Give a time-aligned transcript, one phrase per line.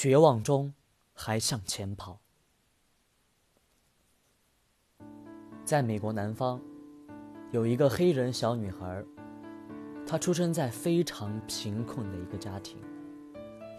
[0.00, 0.72] 绝望中
[1.12, 2.20] 还向前跑。
[5.64, 6.60] 在美国南方，
[7.50, 9.04] 有一个黑人小女孩，
[10.06, 12.78] 她出生在非常贫困的一个家庭，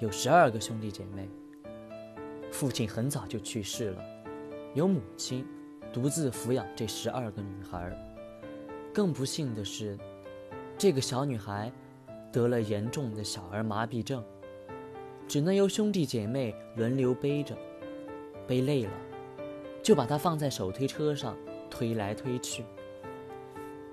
[0.02, 1.30] 有十二个兄弟姐妹。
[2.52, 4.04] 父亲很早就去世了，
[4.76, 5.48] 由母亲
[5.94, 7.98] 独自抚养这十二个女孩。
[8.94, 9.98] 更不幸的是，
[10.78, 11.72] 这个小女孩
[12.30, 14.22] 得了严重的小儿麻痹症，
[15.30, 17.58] 只能由兄弟姐妹轮流背着，
[18.46, 18.92] 背累了，
[19.82, 21.34] 就把他放在手推车上。
[21.72, 22.66] 推来推去，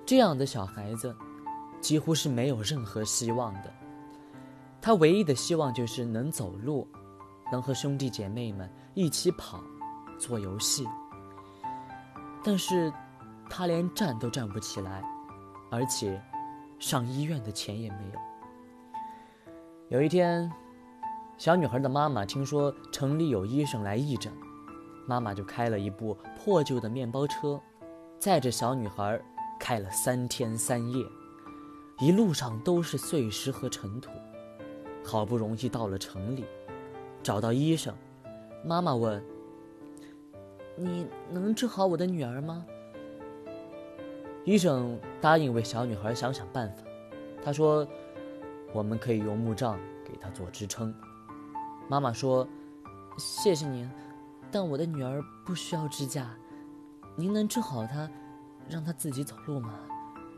[0.03, 1.15] 这样的小孩子
[1.79, 3.71] 几乎是没有任何希望的。
[4.81, 6.87] 他唯一的希望就是能走路，
[7.51, 9.63] 能和兄弟姐妹们一起跑、
[10.17, 10.87] 做游戏。
[12.43, 12.91] 但是，
[13.47, 15.03] 他连站都站不起来，
[15.69, 16.19] 而且
[16.79, 18.19] 上医院的钱也没有。
[19.89, 20.51] 有一天，
[21.37, 24.33] 小女孩的妈妈听说城里有医生来义诊。
[25.05, 27.61] 妈妈就开了一部破旧的面包车，
[28.19, 29.21] 载着小女孩
[29.59, 31.05] 开了三天三夜，
[31.99, 34.09] 一路上都是碎石和尘土。
[35.05, 36.43] 好不容易到了城里，
[37.21, 37.93] 找到医生，
[38.65, 39.23] 妈妈问
[40.75, 42.65] ：“你能治好我的女儿吗？”
[44.43, 46.83] 医生答应为小女孩想想办法。
[47.43, 47.87] 他说
[48.73, 50.93] ：“我们可以用木杖给她做支撑。”
[51.89, 52.47] 妈妈说
[53.17, 53.89] ：“谢谢您。”
[54.51, 56.29] 但我的女儿不需要支架，
[57.15, 58.09] 您能治好她，
[58.69, 59.73] 让她自己走路吗？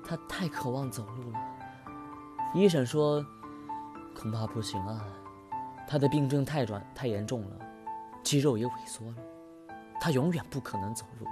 [0.04, 1.40] 她太渴望走路了。
[2.56, 3.24] 医生说，
[4.20, 5.06] 恐怕不行啊，
[5.88, 7.58] 她的病症太转太严重了，
[8.24, 9.16] 肌肉也萎缩了，
[10.00, 11.28] 她永远不可能走路。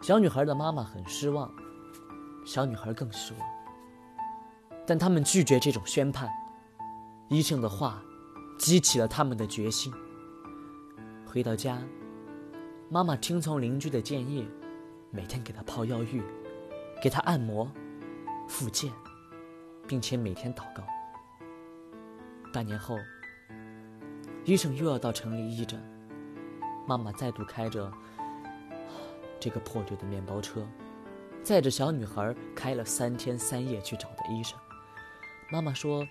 [0.00, 1.50] 小女孩的妈妈很失望，
[2.46, 3.48] 小女孩更失望。
[4.86, 6.30] 但他们拒绝这种宣判，
[7.28, 8.02] 医生的话
[8.58, 9.92] 激起了他们的决心。
[11.24, 11.80] 回到家，
[12.90, 14.48] 妈妈听从邻居的建议，
[15.10, 16.22] 每天给他泡药浴，
[17.02, 17.70] 给他按摩、
[18.48, 18.92] 复健，
[19.86, 20.82] 并且每天祷告。
[22.52, 22.96] 半年后，
[24.44, 25.80] 医生又要到城里义诊，
[26.86, 27.92] 妈妈再度开着
[29.38, 30.66] 这个破旧的面包车，
[31.42, 34.58] 载着小女孩开了三天三夜去找的医生。
[35.50, 36.06] 妈妈说：“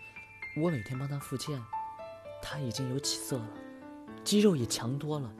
[0.61, 1.59] 我每天帮她复健，
[2.41, 3.53] 她已经有起色了。”
[4.23, 5.33] 肌肉也强多了，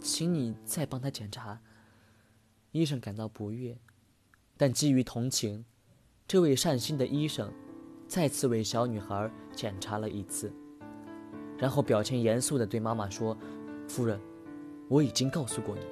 [0.00, 1.60] 请你再帮他检查。
[2.72, 3.76] 医生感到不悦，
[4.56, 5.64] 但基于同情，
[6.26, 7.52] 这位善心的医生
[8.08, 10.50] 再次为小女孩检查了一次，
[11.58, 13.36] 然后表情严肃地对妈妈说
[13.86, 14.18] ：“夫人，
[14.88, 15.82] 我已经告诉过你，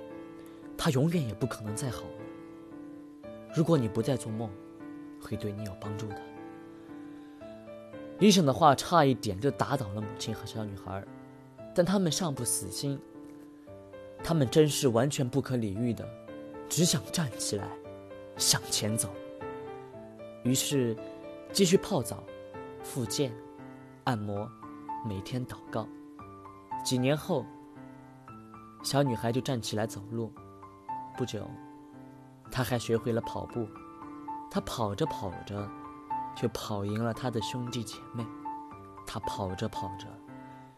[0.79, 3.31] 她永远也不可能再好了。
[3.55, 4.51] 如果你不再做梦，
[5.21, 6.23] 会对你有帮助的。”
[8.19, 11.05] 医生的话差一点就打倒了母亲和小女孩。
[11.75, 13.01] 但他们尚不死心，
[14.25, 16.05] 他们真是完全不可理喻的，
[16.69, 17.69] 只想站起来，
[18.37, 19.09] 向前走。
[20.43, 20.97] 于是，
[21.53, 22.25] 继续泡澡、
[22.83, 23.33] 复健、
[24.05, 24.51] 按摩，
[25.07, 25.87] 每天祷告。
[26.85, 27.45] 几年后，
[28.83, 30.33] 小女孩就站起来走路。
[31.17, 31.49] 不久，
[32.51, 33.69] 她还学会了跑步。
[34.51, 35.69] 她跑着跑着，
[36.39, 38.25] 却跑赢了他的兄弟姐妹。
[39.07, 40.07] 他跑着跑着。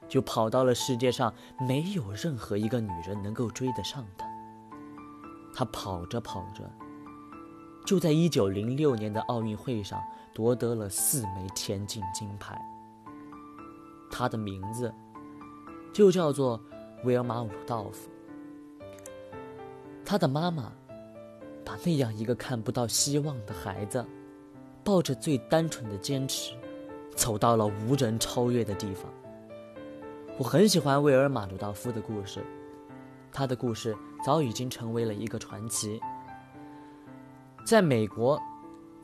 [0.09, 4.27] 就跑到了世界上没有任何一个女人能够追得上他。
[5.55, 6.69] 他跑着跑着，
[7.87, 10.03] 就在一九零六年的奥运会上
[10.35, 12.61] 夺得了四枚田径金牌。
[14.11, 14.93] 他的名字
[15.93, 16.61] 就叫做
[17.05, 18.11] 威尔马·鲁道夫。
[20.05, 20.73] 他的妈妈
[21.65, 24.05] 把那样一个看不到希望的孩子，
[24.83, 26.55] 抱着最单纯的坚持，
[27.15, 29.05] 走到了无人超越的地方。
[30.39, 32.45] 我很喜欢威尔马·鲁道夫的故事，
[33.31, 36.01] 他的故事早已经成为了一个传奇。
[37.67, 38.41] 在美国，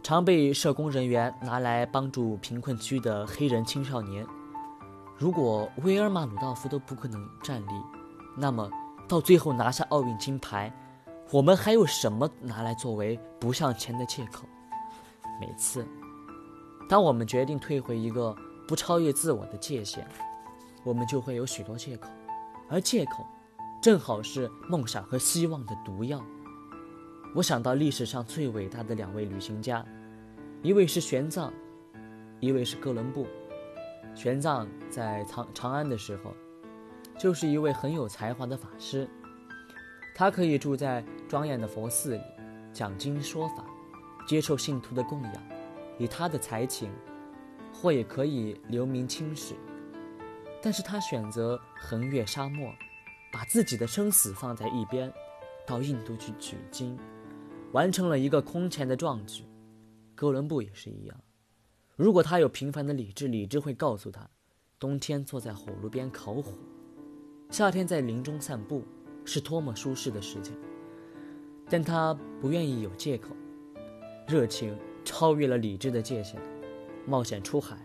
[0.03, 4.27] 常被社工人员拿来帮助贫困区的黑人青少年。
[5.19, 7.71] 如果威尔马·鲁道夫都不可能站立，
[8.37, 8.71] 那么
[9.07, 10.72] 到最后拿下奥运金牌，
[11.31, 14.47] 我们还有什么拿来作为不向前的借口？
[15.41, 15.86] 每次，
[16.88, 18.34] 当我们决定退回一个
[18.66, 20.06] 不超越自我的界限。
[20.84, 22.09] 我们就会有许多借口，
[22.68, 23.27] 而借口
[23.83, 26.24] 正好是梦想和希望的毒药。
[27.34, 29.84] 我想到历史上最伟大的两位旅行家，
[30.62, 31.50] 一位是玄奘，
[32.38, 33.27] 一位是哥伦布。
[34.15, 36.33] 玄奘在长长安的时候，
[37.18, 39.10] 就是一位很有才华的法师，
[40.15, 42.22] 他可以住在庄严的佛寺里，
[42.72, 43.65] 讲经说法，
[44.27, 45.33] 接受信徒的供养，
[45.99, 46.91] 以他的才情，
[47.73, 49.55] 或也可以留名青史。
[50.61, 52.75] 但是他选择横越沙漠，
[53.33, 55.13] 把自己的生死放在一边，
[55.65, 56.99] 到印度去取经，
[57.73, 59.45] 完成了一个空前的壮举。
[60.15, 61.21] 哥伦布也是一样，
[61.95, 64.29] 如果他有平凡的理智，理智会告诉他，
[64.79, 66.53] 冬天坐在火炉边烤火，
[67.51, 68.83] 夏天在林中散步，
[69.25, 70.57] 是多么舒适的事情。
[71.69, 73.37] 但他不愿意有借口，
[74.27, 76.41] 热情超越了理智的界限，
[77.07, 77.77] 冒险出海，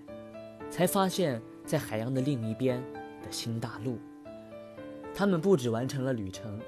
[0.71, 2.81] 才发现，在海洋的另一边
[3.21, 3.99] 的新大陆。
[5.13, 6.59] 他们不止完成了旅程，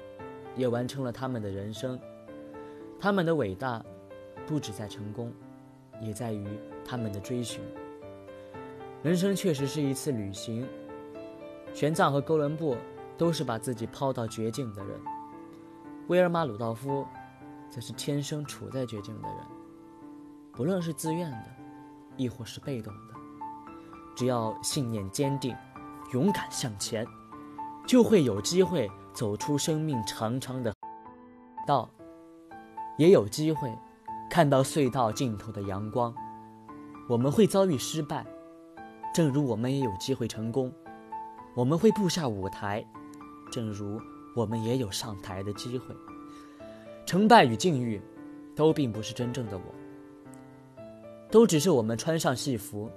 [0.54, 1.98] 也完成了他们的人生。
[3.00, 3.84] 他们的伟大，
[4.46, 5.32] 不止在成功，
[6.00, 6.46] 也在于
[6.84, 7.60] 他们的追寻。
[9.02, 10.64] 人生确实是一次旅行。
[11.74, 12.76] 玄奘和哥伦布
[13.18, 15.00] 都是把自己抛到绝境的人。
[16.06, 17.04] 威尔马·鲁道夫，
[17.68, 19.38] 则是天生处在绝境的人。
[20.56, 21.46] 不论是自愿的，
[22.16, 23.14] 亦或是被动的，
[24.14, 25.56] 只要信念坚定，
[26.12, 27.06] 勇敢向前，
[27.86, 30.72] 就会有机会走出生命长长的
[31.66, 31.90] 道，
[32.96, 33.76] 也有机会
[34.30, 36.14] 看到隧道尽头的阳光。
[37.08, 38.24] 我们会遭遇失败，
[39.12, 40.72] 正如我们也有机会成功。
[41.54, 42.84] 我们会步下舞台，
[43.50, 44.00] 正如。
[44.36, 45.94] 我们也有上台的机会。
[47.06, 48.02] 成败与境遇，
[48.56, 49.64] 都并不是真正的我，
[51.34, 52.88] 都只是我们穿上戏服。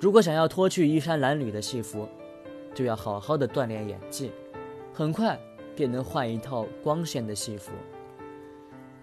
[0.00, 2.08] 如果想要脱去衣衫褴褛的戏服，
[2.74, 4.32] 就要好好的锻炼演技，
[4.94, 5.38] 很快
[5.76, 7.70] 便能换一套光鲜的戏服。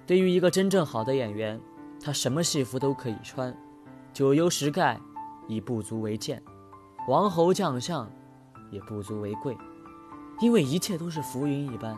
[0.08, 1.62] 对于一个真正好的演员，
[2.04, 3.56] 他什么戏服都可以穿，
[4.12, 5.00] 九幽十盖
[5.48, 6.42] 已不足为鉴，
[7.08, 8.12] 王侯将相
[8.72, 9.56] 也不足为贵。
[10.42, 11.96] 因为一切都是浮云一般，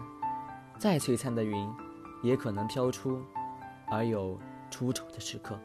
[0.77, 1.69] 再璀璨的云，
[2.21, 3.18] 也可能飘出，
[3.89, 4.38] 而有
[4.69, 5.57] 出丑的时刻。